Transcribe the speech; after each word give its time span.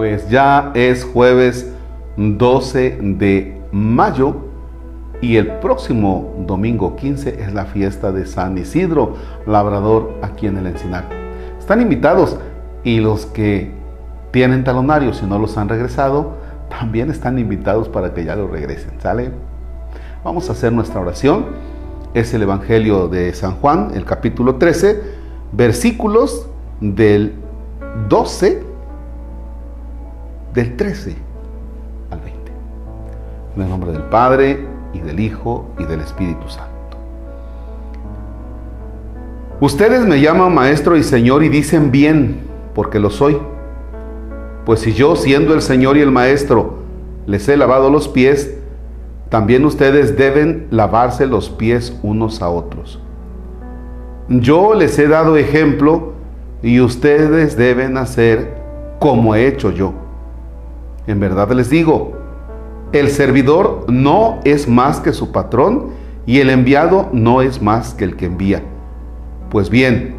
Pues 0.00 0.30
ya 0.30 0.72
es 0.72 1.04
jueves 1.04 1.70
12 2.16 3.00
de 3.18 3.60
mayo 3.70 4.34
y 5.20 5.36
el 5.36 5.58
próximo 5.58 6.36
domingo 6.46 6.96
15 6.96 7.42
es 7.42 7.52
la 7.52 7.66
fiesta 7.66 8.10
de 8.10 8.24
San 8.24 8.56
Isidro, 8.56 9.16
labrador 9.46 10.14
aquí 10.22 10.46
en 10.46 10.56
el 10.56 10.68
Encinar. 10.68 11.04
Están 11.58 11.82
invitados 11.82 12.38
y 12.82 13.00
los 13.00 13.26
que 13.26 13.72
tienen 14.30 14.64
talonarios 14.64 15.20
y 15.22 15.26
no 15.26 15.38
los 15.38 15.58
han 15.58 15.68
regresado, 15.68 16.32
también 16.70 17.10
están 17.10 17.38
invitados 17.38 17.90
para 17.90 18.14
que 18.14 18.24
ya 18.24 18.36
lo 18.36 18.48
regresen, 18.48 18.92
¿sale? 19.02 19.32
Vamos 20.24 20.48
a 20.48 20.52
hacer 20.52 20.72
nuestra 20.72 21.02
oración. 21.02 21.44
Es 22.14 22.32
el 22.32 22.40
Evangelio 22.40 23.06
de 23.08 23.34
San 23.34 23.56
Juan, 23.56 23.90
el 23.94 24.06
capítulo 24.06 24.54
13, 24.54 24.98
versículos 25.52 26.48
del 26.80 27.34
12, 28.08 28.69
del 30.54 30.76
13 30.76 31.16
al 32.10 32.20
20. 32.20 32.52
En 33.56 33.62
el 33.62 33.68
nombre 33.68 33.92
del 33.92 34.02
Padre, 34.04 34.66
y 34.92 35.00
del 35.00 35.20
Hijo, 35.20 35.70
y 35.78 35.84
del 35.84 36.00
Espíritu 36.00 36.48
Santo. 36.48 36.70
Ustedes 39.60 40.06
me 40.06 40.20
llaman 40.20 40.54
Maestro 40.54 40.96
y 40.96 41.02
Señor 41.02 41.44
y 41.44 41.48
dicen 41.48 41.90
bien, 41.90 42.40
porque 42.74 42.98
lo 42.98 43.10
soy. 43.10 43.38
Pues 44.64 44.80
si 44.80 44.92
yo, 44.92 45.16
siendo 45.16 45.54
el 45.54 45.62
Señor 45.62 45.96
y 45.96 46.00
el 46.00 46.10
Maestro, 46.10 46.78
les 47.26 47.48
he 47.48 47.56
lavado 47.56 47.90
los 47.90 48.08
pies, 48.08 48.56
también 49.28 49.64
ustedes 49.64 50.16
deben 50.16 50.66
lavarse 50.70 51.26
los 51.26 51.50
pies 51.50 51.96
unos 52.02 52.42
a 52.42 52.48
otros. 52.48 53.00
Yo 54.28 54.74
les 54.74 54.98
he 54.98 55.08
dado 55.08 55.36
ejemplo 55.36 56.14
y 56.62 56.80
ustedes 56.80 57.56
deben 57.56 57.96
hacer 57.96 58.54
como 58.98 59.34
he 59.34 59.46
hecho 59.46 59.70
yo. 59.70 59.92
En 61.10 61.18
verdad 61.18 61.50
les 61.50 61.68
digo, 61.68 62.12
el 62.92 63.10
servidor 63.10 63.86
no 63.88 64.38
es 64.44 64.68
más 64.68 65.00
que 65.00 65.12
su 65.12 65.32
patrón 65.32 65.86
y 66.24 66.38
el 66.38 66.50
enviado 66.50 67.08
no 67.12 67.42
es 67.42 67.60
más 67.60 67.94
que 67.94 68.04
el 68.04 68.14
que 68.14 68.26
envía. 68.26 68.62
Pues 69.50 69.70
bien, 69.70 70.14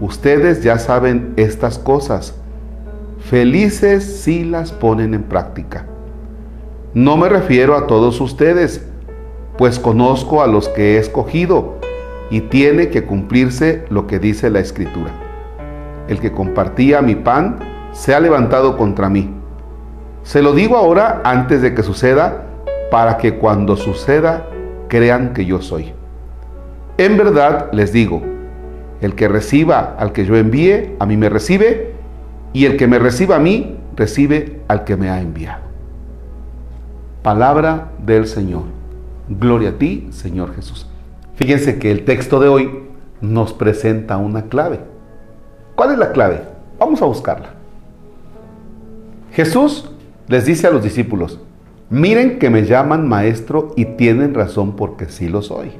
ustedes 0.00 0.64
ya 0.64 0.80
saben 0.80 1.34
estas 1.36 1.78
cosas. 1.78 2.34
Felices 3.20 4.22
si 4.22 4.42
las 4.42 4.72
ponen 4.72 5.14
en 5.14 5.22
práctica. 5.22 5.86
No 6.94 7.16
me 7.16 7.28
refiero 7.28 7.76
a 7.76 7.86
todos 7.86 8.20
ustedes, 8.20 8.84
pues 9.56 9.78
conozco 9.78 10.42
a 10.42 10.48
los 10.48 10.68
que 10.68 10.96
he 10.96 10.98
escogido 10.98 11.78
y 12.28 12.40
tiene 12.40 12.88
que 12.88 13.04
cumplirse 13.04 13.84
lo 13.88 14.08
que 14.08 14.18
dice 14.18 14.50
la 14.50 14.58
escritura. 14.58 15.12
El 16.08 16.18
que 16.18 16.32
compartía 16.32 17.02
mi 17.02 17.14
pan 17.14 17.60
se 17.92 18.16
ha 18.16 18.18
levantado 18.18 18.76
contra 18.76 19.08
mí. 19.08 19.43
Se 20.24 20.40
lo 20.42 20.54
digo 20.54 20.76
ahora 20.76 21.20
antes 21.24 21.62
de 21.62 21.74
que 21.74 21.82
suceda, 21.82 22.44
para 22.90 23.18
que 23.18 23.36
cuando 23.36 23.76
suceda 23.76 24.46
crean 24.88 25.34
que 25.34 25.44
yo 25.44 25.60
soy. 25.60 25.92
En 26.96 27.16
verdad 27.16 27.68
les 27.72 27.92
digo, 27.92 28.22
el 29.00 29.14
que 29.14 29.28
reciba 29.28 29.96
al 29.98 30.12
que 30.12 30.24
yo 30.24 30.36
envíe, 30.36 30.96
a 30.98 31.06
mí 31.06 31.16
me 31.16 31.28
recibe, 31.28 31.92
y 32.54 32.64
el 32.64 32.76
que 32.76 32.86
me 32.86 32.98
reciba 32.98 33.36
a 33.36 33.38
mí, 33.38 33.76
recibe 33.96 34.60
al 34.66 34.84
que 34.84 34.96
me 34.96 35.10
ha 35.10 35.20
enviado. 35.20 35.62
Palabra 37.22 37.90
del 37.98 38.26
Señor. 38.26 38.62
Gloria 39.28 39.70
a 39.70 39.72
ti, 39.72 40.08
Señor 40.10 40.54
Jesús. 40.54 40.88
Fíjense 41.34 41.78
que 41.78 41.90
el 41.90 42.04
texto 42.04 42.40
de 42.40 42.48
hoy 42.48 42.84
nos 43.20 43.52
presenta 43.52 44.16
una 44.16 44.42
clave. 44.44 44.80
¿Cuál 45.74 45.92
es 45.92 45.98
la 45.98 46.12
clave? 46.12 46.42
Vamos 46.78 47.02
a 47.02 47.06
buscarla. 47.06 47.50
Jesús 49.32 49.90
les 50.28 50.46
dice 50.46 50.66
a 50.66 50.70
los 50.70 50.82
discípulos, 50.82 51.40
miren 51.90 52.38
que 52.38 52.50
me 52.50 52.64
llaman 52.64 53.08
maestro 53.08 53.72
y 53.76 53.84
tienen 53.84 54.34
razón 54.34 54.76
porque 54.76 55.06
sí 55.06 55.28
lo 55.28 55.42
soy. 55.42 55.72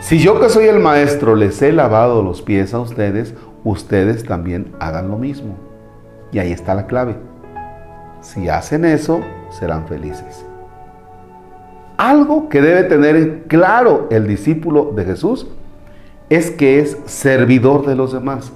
Si 0.00 0.18
yo 0.18 0.40
que 0.40 0.48
soy 0.48 0.66
el 0.66 0.78
maestro 0.78 1.36
les 1.36 1.60
he 1.62 1.72
lavado 1.72 2.22
los 2.22 2.42
pies 2.42 2.74
a 2.74 2.80
ustedes, 2.80 3.34
ustedes 3.64 4.24
también 4.24 4.72
hagan 4.78 5.08
lo 5.08 5.18
mismo. 5.18 5.56
Y 6.32 6.38
ahí 6.38 6.52
está 6.52 6.74
la 6.74 6.86
clave. 6.86 7.16
Si 8.20 8.48
hacen 8.48 8.84
eso, 8.84 9.20
serán 9.50 9.86
felices. 9.86 10.44
Algo 11.96 12.48
que 12.48 12.60
debe 12.60 12.84
tener 12.84 13.44
claro 13.48 14.08
el 14.10 14.26
discípulo 14.26 14.92
de 14.94 15.04
Jesús 15.04 15.46
es 16.28 16.50
que 16.50 16.80
es 16.80 16.98
servidor 17.06 17.86
de 17.86 17.96
los 17.96 18.12
demás. 18.12 18.52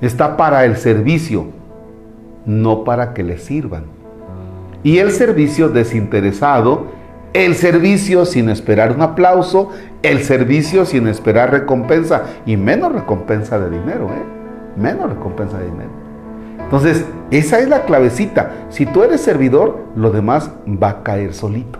Está 0.00 0.36
para 0.36 0.64
el 0.64 0.76
servicio, 0.76 1.46
no 2.46 2.84
para 2.84 3.12
que 3.12 3.22
le 3.22 3.38
sirvan. 3.38 3.84
Y 4.82 4.98
el 4.98 5.10
servicio 5.10 5.68
desinteresado, 5.68 6.86
el 7.32 7.54
servicio 7.54 8.24
sin 8.24 8.48
esperar 8.48 8.92
un 8.92 9.02
aplauso, 9.02 9.70
el 10.02 10.22
servicio 10.22 10.86
sin 10.86 11.08
esperar 11.08 11.50
recompensa, 11.50 12.22
y 12.46 12.56
menos 12.56 12.92
recompensa 12.92 13.58
de 13.58 13.70
dinero, 13.78 14.06
¿eh? 14.06 14.80
Menos 14.80 15.10
recompensa 15.10 15.58
de 15.58 15.66
dinero. 15.66 15.90
Entonces, 16.60 17.04
esa 17.30 17.60
es 17.60 17.68
la 17.68 17.84
clavecita. 17.84 18.52
Si 18.70 18.86
tú 18.86 19.02
eres 19.02 19.20
servidor, 19.20 19.84
lo 19.96 20.10
demás 20.10 20.50
va 20.66 20.88
a 20.88 21.02
caer 21.02 21.34
solito. 21.34 21.78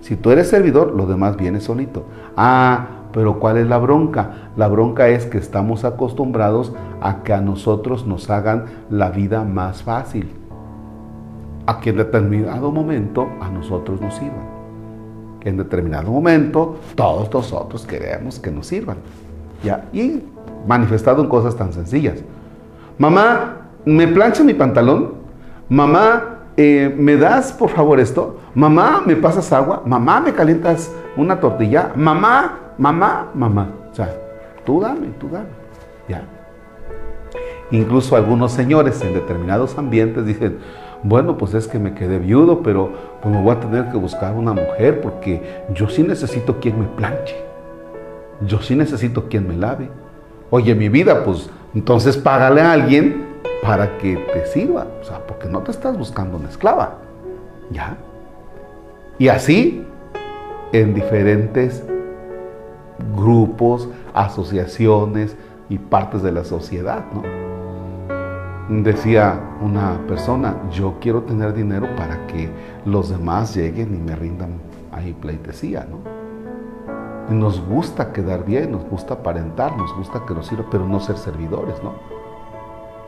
Si 0.00 0.16
tú 0.16 0.30
eres 0.30 0.48
servidor, 0.48 0.92
lo 0.94 1.06
demás 1.06 1.36
viene 1.36 1.60
solito. 1.60 2.04
Ah, 2.36 3.01
pero 3.12 3.38
¿cuál 3.38 3.58
es 3.58 3.66
la 3.66 3.78
bronca? 3.78 4.30
La 4.56 4.68
bronca 4.68 5.08
es 5.08 5.26
que 5.26 5.38
estamos 5.38 5.84
acostumbrados 5.84 6.72
a 7.00 7.22
que 7.22 7.32
a 7.32 7.40
nosotros 7.40 8.06
nos 8.06 8.30
hagan 8.30 8.64
la 8.90 9.10
vida 9.10 9.44
más 9.44 9.82
fácil. 9.82 10.32
A 11.66 11.78
que 11.80 11.90
en 11.90 11.98
determinado 11.98 12.70
momento 12.70 13.28
a 13.40 13.48
nosotros 13.50 14.00
nos 14.00 14.14
sirvan. 14.14 14.50
Que 15.40 15.50
en 15.50 15.58
determinado 15.58 16.10
momento 16.10 16.76
todos 16.94 17.32
nosotros 17.32 17.86
queremos 17.86 18.38
que 18.38 18.50
nos 18.50 18.66
sirvan. 18.66 18.96
¿Ya? 19.62 19.84
Y 19.92 20.22
manifestado 20.66 21.22
en 21.22 21.28
cosas 21.28 21.54
tan 21.54 21.72
sencillas. 21.72 22.22
Mamá, 22.98 23.58
¿me 23.84 24.08
plancha 24.08 24.42
mi 24.42 24.54
pantalón? 24.54 25.14
Mamá, 25.68 26.38
eh, 26.56 26.94
¿me 26.98 27.16
das 27.16 27.52
por 27.52 27.70
favor 27.70 28.00
esto? 28.00 28.38
Mamá, 28.54 29.02
¿me 29.06 29.16
pasas 29.16 29.52
agua? 29.52 29.82
Mamá, 29.86 30.20
¿me 30.20 30.32
calientas 30.32 30.92
una 31.16 31.40
tortilla? 31.40 31.92
Mamá, 31.96 32.58
mamá, 32.78 33.30
mamá. 33.34 33.68
O 33.90 33.94
sea, 33.94 34.14
tú 34.64 34.80
dame, 34.80 35.08
tú 35.18 35.28
dame. 35.28 35.46
Ya. 36.08 36.24
Incluso 37.70 38.16
algunos 38.16 38.52
señores 38.52 39.00
en 39.02 39.14
determinados 39.14 39.78
ambientes 39.78 40.26
dicen, 40.26 40.58
bueno, 41.02 41.36
pues 41.36 41.54
es 41.54 41.66
que 41.66 41.78
me 41.78 41.94
quedé 41.94 42.18
viudo, 42.18 42.62
pero 42.62 42.92
pues 43.20 43.34
me 43.34 43.42
voy 43.42 43.52
a 43.52 43.60
tener 43.60 43.90
que 43.90 43.96
buscar 43.96 44.34
una 44.34 44.52
mujer 44.52 45.00
porque 45.00 45.64
yo 45.74 45.88
sí 45.88 46.02
necesito 46.02 46.60
quien 46.60 46.78
me 46.78 46.86
planche. 46.86 47.36
Yo 48.46 48.60
sí 48.60 48.76
necesito 48.76 49.28
quien 49.28 49.48
me 49.48 49.56
lave. 49.56 49.88
Oye, 50.50 50.74
mi 50.74 50.88
vida, 50.88 51.24
pues 51.24 51.50
entonces 51.74 52.16
págale 52.16 52.60
a 52.60 52.72
alguien 52.72 53.26
para 53.62 53.96
que 53.98 54.16
te 54.16 54.46
sirva. 54.46 54.86
O 55.00 55.04
sea, 55.04 55.26
porque 55.26 55.48
no 55.48 55.60
te 55.60 55.70
estás 55.70 55.96
buscando 55.96 56.36
una 56.36 56.48
esclava. 56.48 56.98
¿Ya? 57.70 57.96
Y 59.18 59.28
así 59.28 59.86
en 60.72 60.94
diferentes 60.94 61.84
grupos, 63.16 63.88
asociaciones 64.14 65.36
y 65.68 65.78
partes 65.78 66.22
de 66.22 66.32
la 66.32 66.44
sociedad, 66.44 67.04
¿no? 67.12 67.22
Decía 68.82 69.38
una 69.60 69.98
persona, 70.06 70.56
yo 70.70 70.94
quiero 71.00 71.22
tener 71.22 71.52
dinero 71.52 71.88
para 71.96 72.26
que 72.26 72.48
los 72.86 73.10
demás 73.10 73.54
lleguen 73.54 73.94
y 73.94 73.98
me 73.98 74.16
rindan 74.16 74.52
ahí 74.92 75.12
pleitesía, 75.12 75.86
¿no? 75.90 76.22
nos 77.30 77.60
gusta 77.66 78.12
quedar 78.12 78.44
bien, 78.44 78.72
nos 78.72 78.84
gusta 78.84 79.14
aparentar, 79.14 79.76
nos 79.76 79.94
gusta 79.96 80.24
que 80.26 80.34
nos 80.34 80.46
sirva, 80.46 80.64
pero 80.70 80.86
no 80.86 81.00
ser 81.00 81.16
servidores, 81.16 81.82
¿no? 81.82 81.94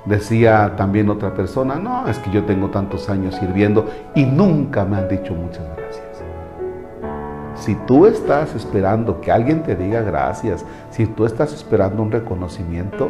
Decía 0.04 0.74
también 0.76 1.08
otra 1.08 1.34
persona, 1.34 1.76
no, 1.76 2.06
es 2.08 2.18
que 2.18 2.30
yo 2.30 2.44
tengo 2.44 2.68
tantos 2.68 3.08
años 3.08 3.34
sirviendo 3.36 3.86
y 4.14 4.24
nunca 4.24 4.84
me 4.84 4.98
han 4.98 5.08
dicho 5.08 5.34
muchas 5.34 5.66
gracias. 5.76 6.22
Si 7.64 7.74
tú 7.74 8.04
estás 8.04 8.54
esperando 8.54 9.22
que 9.22 9.32
alguien 9.32 9.62
te 9.62 9.74
diga 9.74 10.02
gracias, 10.02 10.66
si 10.90 11.06
tú 11.06 11.24
estás 11.24 11.54
esperando 11.54 12.02
un 12.02 12.12
reconocimiento, 12.12 13.08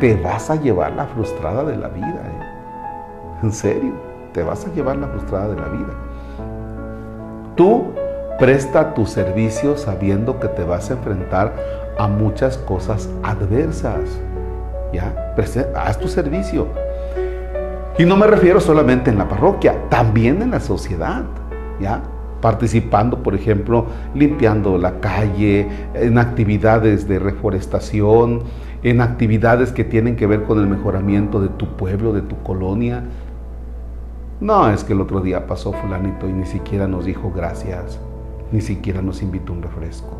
te 0.00 0.16
vas 0.16 0.50
a 0.50 0.56
llevar 0.56 0.90
la 0.94 1.04
frustrada 1.06 1.62
de 1.62 1.76
la 1.76 1.86
vida. 1.86 2.08
¿eh? 2.08 3.44
En 3.44 3.52
serio, 3.52 3.92
te 4.32 4.42
vas 4.42 4.66
a 4.66 4.74
llevar 4.74 4.96
la 4.96 5.06
frustrada 5.06 5.50
de 5.50 5.60
la 5.60 5.68
vida. 5.68 5.94
Tú 7.54 7.92
presta 8.40 8.92
tu 8.92 9.06
servicio 9.06 9.76
sabiendo 9.76 10.40
que 10.40 10.48
te 10.48 10.64
vas 10.64 10.90
a 10.90 10.94
enfrentar 10.94 11.54
a 11.96 12.08
muchas 12.08 12.58
cosas 12.58 13.08
adversas. 13.22 14.00
¿Ya? 14.92 15.32
Haz 15.76 15.96
tu 15.96 16.08
servicio. 16.08 16.66
Y 17.96 18.04
no 18.04 18.16
me 18.16 18.26
refiero 18.26 18.58
solamente 18.58 19.10
en 19.10 19.18
la 19.18 19.28
parroquia, 19.28 19.76
también 19.90 20.42
en 20.42 20.50
la 20.50 20.58
sociedad. 20.58 21.22
¿Ya? 21.78 22.02
Participando, 22.40 23.22
por 23.22 23.34
ejemplo, 23.34 23.86
limpiando 24.14 24.78
la 24.78 25.00
calle, 25.00 25.68
en 25.94 26.18
actividades 26.18 27.08
de 27.08 27.18
reforestación, 27.18 28.42
en 28.82 29.00
actividades 29.00 29.72
que 29.72 29.84
tienen 29.84 30.16
que 30.16 30.26
ver 30.26 30.44
con 30.44 30.58
el 30.60 30.66
mejoramiento 30.66 31.40
de 31.40 31.48
tu 31.48 31.76
pueblo, 31.76 32.12
de 32.12 32.22
tu 32.22 32.36
colonia. 32.42 33.04
No, 34.40 34.68
es 34.70 34.84
que 34.84 34.92
el 34.92 35.00
otro 35.00 35.20
día 35.20 35.46
pasó 35.46 35.72
fulanito 35.72 36.28
y 36.28 36.32
ni 36.32 36.46
siquiera 36.46 36.86
nos 36.86 37.06
dijo 37.06 37.32
gracias, 37.34 37.98
ni 38.52 38.60
siquiera 38.60 39.00
nos 39.00 39.22
invitó 39.22 39.52
un 39.52 39.62
refresco. 39.62 40.16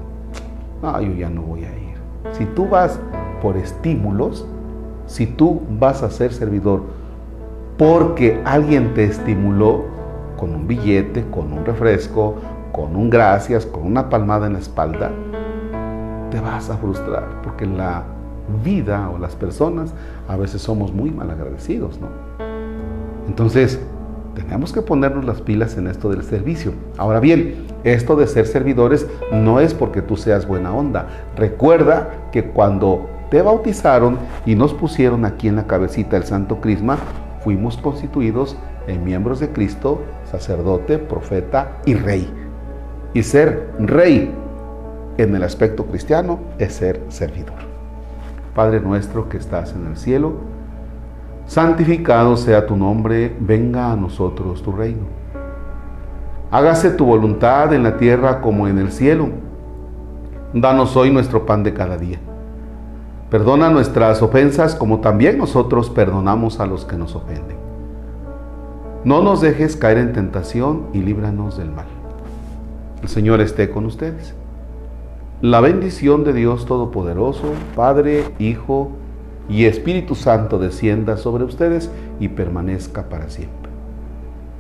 No, 0.82 1.00
yo 1.00 1.12
ya 1.12 1.28
no 1.28 1.42
voy 1.42 1.64
a 1.64 1.68
ir. 1.68 1.96
Si 2.32 2.44
tú 2.44 2.68
vas 2.68 2.98
por 3.42 3.56
estímulos, 3.56 4.46
si 5.06 5.26
tú 5.26 5.62
vas 5.78 6.02
a 6.02 6.10
ser 6.10 6.32
servidor 6.32 6.82
porque 7.78 8.40
alguien 8.44 8.94
te 8.94 9.04
estimuló 9.04 9.84
con 10.37 10.55
un 10.55 10.67
billete, 10.67 11.25
con 11.31 11.53
un 11.53 11.65
refresco, 11.65 12.37
con 12.73 12.94
un 12.97 13.11
gracias, 13.11 13.67
con 13.67 13.85
una 13.85 14.09
palmada 14.09 14.47
en 14.47 14.55
la 14.55 14.59
espalda, 14.59 15.11
te 16.31 16.41
vas 16.41 16.71
a 16.71 16.77
frustrar 16.77 17.43
porque 17.43 17.67
la 17.67 18.05
vida 18.65 19.11
o 19.11 19.19
las 19.19 19.35
personas 19.35 19.94
a 20.29 20.37
veces 20.37 20.62
somos 20.62 20.93
muy 20.93 21.11
malagradecidos, 21.11 22.00
¿no? 22.00 22.09
Entonces, 23.27 23.81
tenemos 24.35 24.73
que 24.73 24.83
ponernos 24.83 25.25
las 25.25 25.41
pilas 25.41 25.77
en 25.79 25.87
esto 25.87 26.11
del 26.11 26.23
servicio. 26.23 26.73
Ahora 26.99 27.21
bien, 27.21 27.67
esto 27.85 28.17
de 28.17 28.27
ser 28.27 28.47
servidores 28.47 29.06
no 29.33 29.61
es 29.61 29.73
porque 29.73 30.03
tú 30.03 30.17
seas 30.17 30.47
buena 30.47 30.75
onda. 30.75 31.06
Recuerda 31.37 32.11
que 32.33 32.44
cuando 32.44 33.09
te 33.31 33.41
bautizaron 33.41 34.19
y 34.44 34.55
nos 34.55 34.75
pusieron 34.75 35.25
aquí 35.25 35.49
en 35.49 35.56
la 35.56 35.67
cabecita 35.67 36.17
el 36.17 36.25
Santo 36.25 36.61
Crisma, 36.61 36.99
fuimos 37.43 37.79
constituidos 37.79 38.56
en 38.87 39.05
miembros 39.05 39.41
de 39.41 39.50
Cristo, 39.50 40.03
sacerdote, 40.25 40.99
profeta 40.99 41.79
y 41.85 41.94
rey. 41.94 42.31
Y 43.15 43.23
ser 43.23 43.71
rey 43.79 44.33
en 45.19 45.35
el 45.35 45.43
aspecto 45.43 45.87
cristiano 45.87 46.38
es 46.59 46.75
ser 46.75 47.03
servidor. 47.09 47.56
Padre 48.55 48.81
nuestro 48.81 49.29
que 49.29 49.37
estás 49.37 49.75
en 49.75 49.87
el 49.87 49.97
cielo, 49.97 50.35
santificado 51.47 52.37
sea 52.37 52.67
tu 52.67 52.77
nombre, 52.77 53.35
venga 53.41 53.93
a 53.93 53.97
nosotros 53.97 54.62
tu 54.62 54.73
reino. 54.73 55.06
Hágase 56.50 56.91
tu 56.91 57.06
voluntad 57.06 57.73
en 57.75 57.83
la 57.83 57.97
tierra 57.97 58.41
como 58.41 58.69
en 58.69 58.79
el 58.79 58.93
cielo. 58.93 59.29
Danos 60.55 60.97
hoy 60.97 61.11
nuestro 61.11 61.44
pan 61.44 61.62
de 61.62 61.75
cada 61.75 61.97
día. 61.97 62.19
Perdona 63.31 63.69
nuestras 63.69 64.23
ofensas 64.23 64.75
como 64.77 65.00
también 65.00 65.37
nosotros 65.37 65.91
perdonamos 65.91 66.61
a 66.61 66.67
los 66.67 66.85
que 66.85 66.97
nos 66.97 67.17
ofenden. 67.17 67.65
No 69.06 69.23
nos 69.23 69.41
dejes 69.41 69.76
caer 69.76 69.99
en 69.99 70.12
tentación 70.12 70.88
y 70.93 70.99
líbranos 70.99 71.56
del 71.56 71.70
mal. 71.70 71.87
El 73.03 73.08
Señor 73.08 73.41
esté 73.41 73.70
con 73.70 73.87
ustedes. 73.87 74.35
La 75.41 75.61
bendición 75.61 76.25
de 76.25 76.32
Dios 76.32 76.67
Todopoderoso, 76.67 77.53
Padre, 77.76 78.25
Hijo 78.41 78.91
y 79.49 79.67
Espíritu 79.67 80.17
Santo 80.17 80.58
descienda 80.58 81.19
sobre 81.19 81.44
ustedes 81.44 81.88
y 82.19 82.26
permanezca 82.31 83.08
para 83.08 83.31
siempre. 83.31 83.70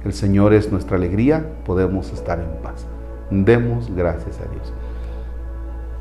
El 0.04 0.12
Señor 0.12 0.54
es 0.54 0.70
nuestra 0.70 0.96
alegría, 0.96 1.44
podemos 1.64 2.12
estar 2.12 2.38
en 2.38 2.62
paz. 2.62 2.86
Demos 3.32 3.92
gracias 3.96 4.38
a 4.38 4.48
Dios. 4.48 4.72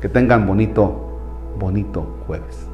Que 0.00 0.08
tengan 0.08 0.46
bonito, 0.46 1.18
bonito 1.58 2.06
jueves. 2.28 2.68